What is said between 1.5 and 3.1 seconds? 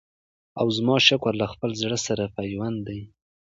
خپل زړه سره پیوند دی